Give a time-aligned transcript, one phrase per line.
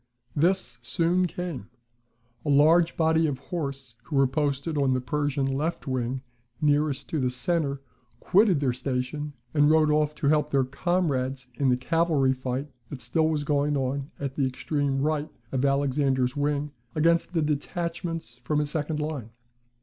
[0.35, 1.69] This soon came.
[2.43, 6.23] A large body of horse, who were posted on the Persian left wing
[6.59, 7.81] nearest to the centre,
[8.19, 12.99] quitted their station, and rode off to help their comrades in the cavalry fight that
[12.99, 18.57] still was going on at the extreme right of Alexander's wing against the detachments from
[18.57, 19.29] his second line.